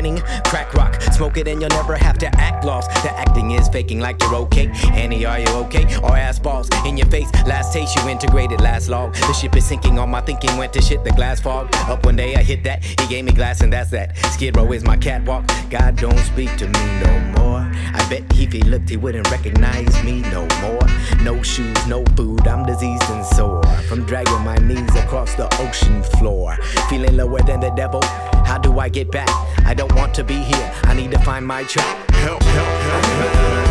Lining, 0.00 0.22
crack 0.46 0.72
rock, 0.72 0.98
smoke 1.12 1.36
it 1.36 1.46
and 1.46 1.60
you'll 1.60 1.68
never 1.68 1.94
have 1.94 2.16
to 2.20 2.26
act 2.40 2.64
lost. 2.64 2.88
The 3.02 3.10
acting 3.18 3.50
is 3.50 3.68
faking 3.68 4.00
like 4.00 4.18
you're 4.22 4.34
okay. 4.36 4.68
Annie, 4.94 5.26
are 5.26 5.38
you 5.38 5.48
okay? 5.64 5.84
Or 5.98 6.16
ass 6.16 6.38
balls 6.38 6.70
in 6.86 6.96
your 6.96 7.06
face. 7.08 7.30
Last 7.46 7.74
taste 7.74 7.94
you 7.96 8.08
integrated, 8.08 8.62
last 8.62 8.88
log. 8.88 9.12
The 9.12 9.34
ship 9.34 9.54
is 9.56 9.66
sinking 9.66 9.98
all 9.98 10.06
my 10.06 10.22
thinking, 10.22 10.56
went 10.56 10.72
to 10.72 10.80
shit 10.80 11.04
the 11.04 11.10
glass 11.10 11.42
fog. 11.42 11.68
Up 11.86 12.06
one 12.06 12.16
day 12.16 12.34
I 12.34 12.42
hit 12.42 12.64
that, 12.64 12.82
he 12.82 13.06
gave 13.08 13.26
me 13.26 13.32
glass 13.32 13.60
and 13.60 13.70
that's 13.70 13.90
that. 13.90 14.16
Skid 14.32 14.56
row 14.56 14.72
is 14.72 14.84
my 14.84 14.96
catwalk. 14.96 15.44
God 15.68 15.96
don't 15.96 16.18
speak 16.20 16.56
to 16.56 16.66
me 16.66 17.00
no 17.04 17.20
more. 17.36 17.70
I 17.92 18.06
bet 18.08 18.22
if 18.38 18.54
he 18.54 18.62
looked, 18.62 18.88
he 18.88 18.96
wouldn't 18.96 19.30
recognize 19.30 20.02
me 20.02 20.22
no 20.22 20.48
more. 20.62 20.80
No 21.22 21.42
shoes, 21.42 21.86
no 21.86 22.06
food, 22.16 22.48
I'm 22.48 22.64
diseased 22.64 23.02
and 23.10 23.26
sore. 23.36 23.62
From 23.86 24.06
dragging 24.06 24.40
my 24.40 24.56
knees 24.56 24.96
across 24.96 25.34
the 25.34 25.46
ocean 25.60 26.02
floor. 26.18 26.56
Feeling 26.88 27.18
lower 27.18 27.42
than 27.42 27.60
the 27.60 27.70
devil. 27.76 28.00
How 28.50 28.58
do 28.58 28.80
I 28.80 28.88
get 28.88 29.12
back? 29.12 29.28
I 29.64 29.74
don't 29.74 29.94
want 29.94 30.12
to 30.14 30.24
be 30.24 30.34
here. 30.34 30.72
I 30.82 30.92
need 30.92 31.12
to 31.12 31.20
find 31.20 31.46
my 31.46 31.62
track. 31.62 32.10
Help, 32.10 32.42
help, 32.42 32.66
help, 32.66 33.04
help. 33.04 33.69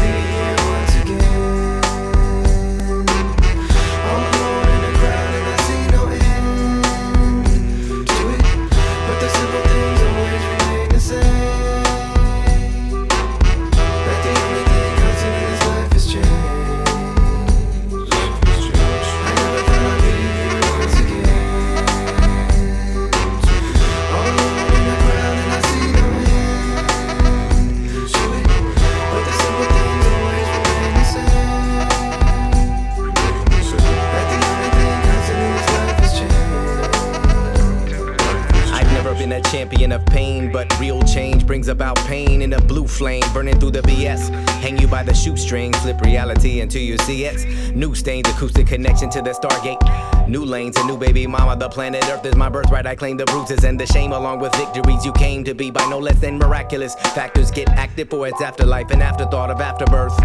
Flame, 42.99 43.23
burning 43.33 43.57
through 43.61 43.71
the 43.71 43.81
BS. 43.83 44.29
Hang 44.59 44.77
you 44.77 44.85
by 44.85 45.01
the 45.01 45.13
shoestring, 45.13 45.71
flip 45.71 46.01
reality 46.01 46.59
until 46.59 46.81
you 46.81 46.97
see 46.97 47.23
it. 47.23 47.73
New 47.73 47.95
stains, 47.95 48.27
acoustic 48.27 48.67
connection 48.67 49.09
to 49.09 49.21
the 49.21 49.29
Stargate. 49.29 49.79
New 50.27 50.43
lanes, 50.43 50.75
a 50.75 50.85
new 50.85 50.97
baby 50.97 51.25
mama. 51.25 51.55
The 51.55 51.69
planet 51.69 52.03
Earth 52.09 52.25
is 52.25 52.35
my 52.35 52.49
birthright. 52.49 52.85
I 52.85 52.95
claim 52.95 53.15
the 53.15 53.23
bruises 53.25 53.63
and 53.63 53.79
the 53.79 53.85
shame, 53.85 54.11
along 54.11 54.39
with 54.39 54.53
victories 54.55 55.05
you 55.05 55.13
came 55.13 55.45
to 55.45 55.53
be 55.53 55.71
by 55.71 55.85
no 55.89 55.97
less 55.97 56.19
than 56.19 56.37
miraculous. 56.37 56.93
Factors 57.15 57.49
get 57.51 57.69
active 57.69 58.09
for 58.09 58.27
its 58.27 58.41
afterlife 58.41 58.91
and 58.91 59.01
afterthought 59.01 59.49
of 59.49 59.61
afterbirth. 59.61 60.19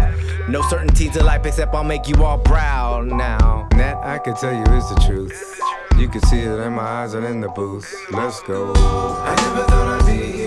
No 0.49 0.61
certainties 0.63 1.13
to 1.13 1.23
life 1.23 1.45
except 1.45 1.73
I'll 1.73 1.85
make 1.85 2.09
you 2.09 2.25
all 2.25 2.39
proud 2.39 3.07
now. 3.07 3.69
That 3.71 3.95
I 4.03 4.17
can 4.17 4.35
tell 4.35 4.53
you 4.53 4.65
is 4.75 4.89
the 4.89 5.01
truth. 5.07 5.61
You 5.97 6.09
can 6.09 6.21
see 6.23 6.39
it 6.39 6.59
in 6.59 6.73
my 6.73 6.83
eyes 6.83 7.13
and 7.13 7.25
in 7.25 7.39
the 7.39 7.47
booth. 7.47 7.89
Let's 8.11 8.41
go. 8.41 8.73
I 8.75 9.33
never 9.33 9.63
thought 9.63 10.01
I'd 10.01 10.05
be 10.05 10.31
here 10.39 10.44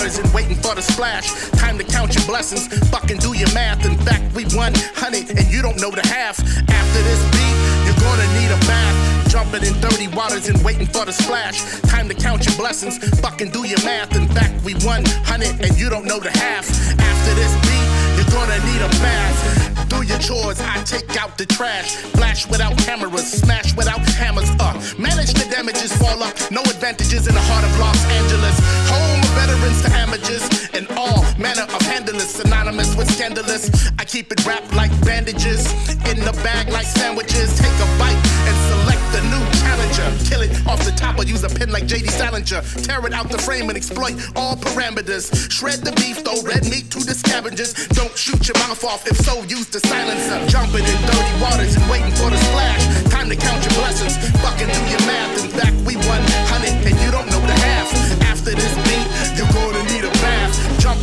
waters 0.00 0.18
and 0.18 0.32
waiting 0.32 0.56
for 0.56 0.74
the 0.74 0.80
splash. 0.80 1.28
Time 1.60 1.76
to 1.76 1.84
count 1.84 2.14
your 2.14 2.24
blessings, 2.24 2.66
fucking 2.88 3.18
do 3.18 3.36
your 3.36 3.52
math. 3.52 3.84
In 3.84 3.98
fact, 3.98 4.34
we 4.34 4.44
won 4.56 4.72
honey, 4.96 5.26
and 5.28 5.44
you 5.52 5.60
don't 5.60 5.78
know 5.80 5.90
the 5.90 6.00
half. 6.08 6.40
After 6.40 7.00
this 7.04 7.20
beat, 7.32 7.56
you're 7.84 8.00
gonna 8.00 8.26
need 8.40 8.50
a 8.50 8.60
bath. 8.64 8.96
Jumping 9.28 9.62
in 9.62 9.78
dirty 9.80 10.08
waters 10.08 10.48
and 10.48 10.56
waiting 10.64 10.86
for 10.86 11.04
the 11.04 11.12
splash. 11.12 11.60
Time 11.82 12.08
to 12.08 12.14
count 12.14 12.46
your 12.46 12.56
blessings, 12.56 12.96
fucking 13.20 13.50
do 13.50 13.66
your 13.66 13.82
math. 13.84 14.16
In 14.16 14.26
fact, 14.28 14.64
we 14.64 14.74
won 14.86 15.04
honey, 15.28 15.50
and 15.60 15.76
you 15.78 15.90
don't 15.90 16.06
know 16.06 16.18
the 16.18 16.30
half. 16.30 16.64
After 16.98 17.34
this 17.34 17.52
beat, 17.68 17.88
you're 18.16 18.32
gonna 18.32 18.58
need 18.72 18.80
a 18.80 18.88
bath. 19.04 19.88
Do 19.90 20.02
your 20.02 20.18
chores, 20.18 20.60
I 20.60 20.82
take 20.84 21.20
out 21.20 21.36
the 21.36 21.44
trash. 21.44 21.96
Flash 22.16 22.48
without 22.48 22.76
cameras, 22.78 23.30
smash 23.30 23.76
without 23.76 24.00
hammers. 24.16 24.48
Uh, 24.58 24.72
manage 24.98 25.34
the 25.34 25.46
damages, 25.50 25.92
fall 25.92 26.22
up. 26.22 26.34
No 26.50 26.62
advantages 26.62 27.26
in 27.26 27.34
the 27.34 27.44
heart 27.50 27.64
of 27.64 27.72
Los 27.78 28.00
Angeles. 28.06 28.56
Home 28.88 29.29
veterans 29.34 29.82
to 29.82 29.90
amateurs 29.92 30.44
and 30.74 30.86
all 30.96 31.22
manner 31.38 31.62
of 31.62 31.80
handlers. 31.82 32.28
Synonymous 32.28 32.96
with 32.96 33.10
scandalous. 33.10 33.90
I 33.98 34.04
keep 34.04 34.32
it 34.32 34.44
wrapped 34.46 34.72
like 34.74 34.92
bandages. 35.04 35.66
In 36.10 36.18
the 36.20 36.32
bag 36.42 36.68
like 36.70 36.86
sandwiches. 36.86 37.58
Take 37.58 37.76
a 37.80 37.88
bite 37.98 38.20
and 38.48 38.56
select 38.70 39.04
the 39.14 39.22
new 39.32 39.44
challenger. 39.62 40.08
Kill 40.28 40.42
it 40.42 40.52
off 40.66 40.84
the 40.84 40.92
top 40.92 41.18
or 41.18 41.24
use 41.24 41.44
a 41.44 41.48
pen 41.48 41.70
like 41.70 41.84
JD 41.84 42.10
Salinger. 42.10 42.62
Tear 42.82 43.06
it 43.06 43.12
out 43.12 43.30
the 43.30 43.38
frame 43.38 43.68
and 43.68 43.76
exploit 43.76 44.14
all 44.36 44.56
parameters. 44.56 45.30
Shred 45.50 45.80
the 45.80 45.92
beef, 45.92 46.18
throw 46.24 46.42
red 46.42 46.64
meat 46.64 46.90
to 46.90 47.00
the 47.00 47.14
scavengers. 47.14 47.74
Don't 47.88 48.16
shoot 48.16 48.48
your 48.48 48.58
mouth 48.66 48.82
off 48.84 49.06
if 49.06 49.16
so, 49.18 49.42
use 49.44 49.68
the 49.68 49.80
silencer. 49.80 50.38
Jumping 50.48 50.84
in 50.84 51.00
dirty 51.06 51.34
waters 51.42 51.76
and 51.76 51.84
waiting 51.90 52.12
for 52.12 52.30
the 52.30 52.38
splash. 52.50 52.84
Time 53.10 53.28
to 53.28 53.36
count 53.36 53.60
your 53.64 53.74
blessings. 53.80 54.16
Fucking 54.40 54.68
do 54.68 54.80
your 54.90 55.04
math. 55.06 55.44
In 55.44 55.50
fact, 55.50 55.76
we 55.86 55.96
won 56.08 56.20
honey 56.50 56.72
and 56.86 56.96
you 57.00 57.10
don't 57.10 57.28
know 57.30 57.40
the 57.46 57.56
half. 57.66 57.88
After 58.22 58.54
this 58.54 58.89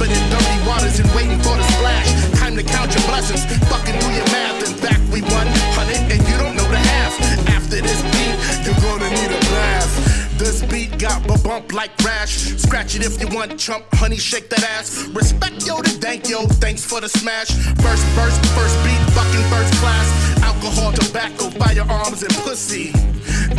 in 0.05 0.29
dirty 0.29 0.59
waters 0.67 0.99
and 0.99 1.09
waiting 1.15 1.39
for 1.39 1.55
the 1.57 1.63
splash. 1.73 2.09
Time 2.39 2.55
to 2.55 2.63
count 2.63 2.93
your 2.93 3.03
blessings. 3.07 3.45
Fucking 3.65 3.97
do 3.99 4.07
your 4.13 4.25
math. 4.29 4.61
In 4.69 4.75
fact, 4.77 5.01
we 5.11 5.21
won 5.21 5.47
honey 5.73 5.97
and 6.13 6.21
you 6.27 6.37
don't 6.37 6.55
know 6.55 6.67
the 6.69 6.77
half. 6.77 7.13
After 7.49 7.81
this 7.81 8.16
This 10.37 10.63
beat 10.65 10.99
got 10.99 11.25
a 11.25 11.41
bump 11.43 11.73
like 11.73 11.91
rash. 12.05 12.37
Scratch 12.61 12.95
it 12.95 13.03
if 13.03 13.19
you 13.19 13.27
want, 13.35 13.59
chump, 13.59 13.85
honey, 13.93 14.17
shake 14.17 14.49
that 14.49 14.63
ass. 14.63 15.07
Respect 15.07 15.65
yo 15.65 15.81
to 15.81 15.89
thank 15.89 16.29
yo, 16.29 16.45
thanks 16.61 16.85
for 16.85 17.01
the 17.01 17.09
smash. 17.09 17.49
First 17.81 18.05
verse, 18.13 18.37
first 18.53 18.77
beat, 18.85 19.01
fucking 19.17 19.45
first 19.49 19.73
class. 19.81 20.07
Alcohol, 20.43 20.91
tobacco, 20.93 21.49
firearms, 21.49 22.21
and 22.21 22.33
pussy. 22.45 22.91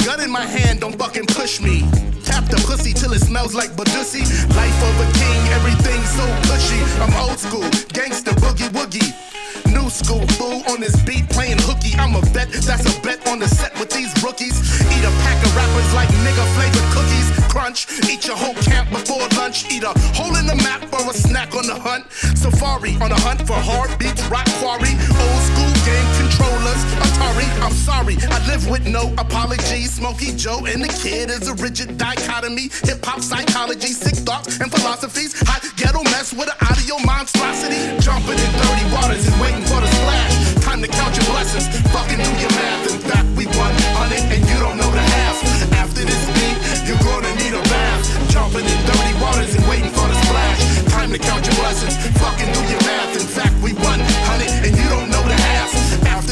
Gun 0.04 0.20
in 0.20 0.30
my 0.30 0.46
hand, 0.46 0.80
don't 0.80 0.96
fucking 0.96 1.26
push 1.26 1.60
me. 1.60 1.80
Tap 2.22 2.44
the 2.48 2.62
pussy 2.66 2.92
till 2.92 3.12
it 3.12 3.20
smells 3.20 3.54
like 3.54 3.70
Badussi. 3.70 4.22
Life 4.54 4.82
of 4.88 4.94
a 5.02 5.08
king, 5.18 5.40
everything 5.58 6.00
so 6.14 6.24
cushy. 6.46 6.78
I'm 7.02 7.12
old 7.18 7.38
school, 7.38 7.68
gangster, 7.92 8.32
boogie 8.32 8.70
woogie. 8.70 9.37
New 9.72 9.90
school 9.90 10.26
fool 10.38 10.62
on 10.68 10.80
this 10.80 10.96
beat 11.02 11.28
playing 11.30 11.58
hooky. 11.60 11.94
I'm 11.98 12.14
a 12.14 12.20
vet, 12.32 12.48
that's 12.52 12.84
a 12.84 13.00
bet 13.02 13.26
on 13.28 13.38
the 13.38 13.48
set 13.48 13.72
with 13.78 13.90
these 13.90 14.12
rookies. 14.22 14.56
Eat 14.80 15.04
a 15.04 15.12
pack 15.24 15.38
of 15.44 15.54
rappers 15.56 15.92
like 15.94 16.08
nigga 16.24 16.44
flavored 16.56 16.88
cookies. 16.92 17.28
Crunch, 17.52 17.86
eat 18.08 18.26
your 18.26 18.36
whole 18.36 18.54
camp 18.62 18.90
before 18.90 19.26
lunch. 19.36 19.70
Eat 19.70 19.84
a 19.84 19.92
hole 20.16 20.36
in 20.36 20.46
the 20.46 20.56
map 20.56 20.84
for 20.90 21.02
a 21.08 21.14
snack 21.14 21.54
on 21.54 21.66
the 21.66 21.74
hunt. 21.74 22.10
Safari 22.12 22.96
on 23.00 23.12
a 23.12 23.20
hunt 23.20 23.46
for 23.46 23.56
hard 23.56 23.96
beats, 23.98 24.24
rock 24.28 24.46
quarry. 24.60 24.92
Old 24.92 25.42
school 25.50 25.74
game 25.84 26.08
controllers, 26.38 26.82
Atari. 27.02 27.46
I'm 27.62 27.72
sorry, 27.72 28.16
I 28.30 28.38
live 28.46 28.68
with 28.70 28.86
no 28.86 29.12
apologies. 29.18 29.94
Smokey 29.94 30.34
Joe 30.36 30.64
and 30.66 30.82
the 30.82 30.88
kid 31.02 31.30
is 31.30 31.48
a 31.48 31.54
rigid 31.54 31.98
dichotomy. 31.98 32.70
Hip 32.84 33.04
hop 33.04 33.20
psychology, 33.20 33.88
sick 33.88 34.16
thoughts 34.16 34.60
and 34.60 34.70
philosophies. 34.70 35.34
Hot 35.46 35.62
ghetto 35.76 36.02
mess 36.04 36.32
with 36.32 36.48
an 36.48 36.58
audio 36.70 36.98
monstrosity. 37.04 37.80
Jumping 38.00 38.38
in 38.38 38.50
dirty 38.54 38.86
waters 38.94 39.26
and 39.26 39.36
waiting 39.40 39.64
for 39.66 39.80
the 39.80 39.90
splash. 39.90 40.64
Time 40.64 40.80
to 40.82 40.88
count 40.88 41.16
your 41.16 41.26
blessings. 41.26 41.66
Fucking 41.90 42.18
do 42.18 42.30
your 42.38 42.52
math. 42.54 42.94
In 42.94 43.00
fact, 43.02 43.28
we 43.36 43.46
won 43.58 43.72
on 43.98 44.08
it 44.12 44.22
and 44.30 44.42
you 44.48 44.58
don't 44.62 44.76
know 44.78 44.90
the 44.90 45.02
half. 45.02 45.36
After 45.74 46.04
this 46.04 46.22
beat, 46.36 46.58
you're 46.86 47.02
gonna 47.02 47.34
need 47.42 47.54
a 47.54 47.62
bath. 47.66 48.02
Jumping 48.30 48.64
in 48.66 48.80
dirty 48.86 49.14
waters 49.18 49.54
and 49.54 49.64
waiting 49.66 49.90
for 49.90 50.06
the 50.06 50.16
splash. 50.26 50.60
Time 50.94 51.10
to 51.12 51.18
count 51.18 51.42
your 51.46 51.56
blessings. 51.58 51.96
Fucking 52.22 52.50
do 52.52 52.60
your 52.70 52.82
math. 52.86 53.12
In 53.18 53.26
fact, 53.26 53.54
we 53.62 53.72
won 53.74 53.98
on 54.30 54.38
it 54.40 54.52
and 54.66 54.77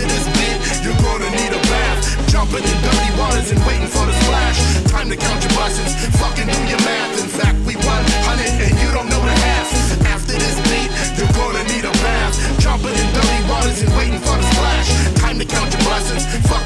After 0.06 0.22
this 0.22 0.30
beat, 0.38 0.86
you're 0.86 1.02
gonna 1.02 1.30
need 1.34 1.50
a 1.50 1.58
bath. 1.66 2.30
Jumping 2.30 2.62
in 2.62 2.78
dirty 2.78 3.10
waters 3.18 3.50
and 3.50 3.58
waiting 3.66 3.90
for 3.90 4.06
the 4.06 4.14
splash. 4.22 4.58
Time 4.86 5.10
to 5.10 5.16
count 5.16 5.42
your 5.42 5.50
blessings. 5.58 5.98
Fucking 6.22 6.46
do 6.46 6.58
your 6.70 6.78
math. 6.86 7.18
In 7.18 7.26
fact, 7.26 7.58
we 7.66 7.74
won 7.74 8.02
on 8.30 8.38
it 8.38 8.54
and 8.54 8.74
you 8.78 8.86
don't 8.94 9.10
know 9.10 9.18
the 9.18 9.34
half. 9.34 9.66
After 10.06 10.38
this 10.38 10.62
beat, 10.70 10.90
you're 11.18 11.34
gonna 11.34 11.64
need 11.74 11.82
a 11.82 11.94
bath. 12.06 12.38
Jumping 12.62 12.94
in 12.94 13.08
dirty 13.18 13.42
waters 13.50 13.82
and 13.82 13.90
waiting 13.98 14.22
for 14.22 14.36
the 14.38 14.46
splash. 14.54 14.88
Time 15.18 15.38
to 15.40 15.44
count 15.44 15.74
your 15.74 15.82
blessings. 15.82 16.22
Fucking 16.46 16.65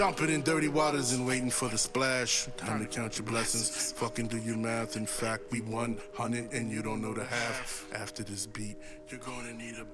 Jumping 0.00 0.30
in 0.30 0.40
dirty 0.40 0.68
waters 0.68 1.12
and 1.12 1.26
waiting 1.26 1.50
for 1.50 1.68
the 1.68 1.76
splash. 1.76 2.48
Time 2.56 2.80
to 2.80 2.86
count 2.86 3.18
your 3.18 3.26
blessings. 3.26 3.92
Fucking 3.92 4.28
do 4.28 4.38
your 4.38 4.56
math. 4.56 4.96
In 4.96 5.04
fact, 5.04 5.42
we 5.50 5.60
won 5.60 5.98
on 6.18 6.32
it 6.32 6.50
and 6.52 6.72
you 6.72 6.80
don't 6.82 7.02
know 7.02 7.12
the 7.12 7.26
half. 7.26 7.86
After 7.94 8.22
this 8.22 8.46
beat, 8.46 8.78
you're 9.10 9.20
gonna 9.20 9.52
need 9.52 9.74
a 9.78 9.84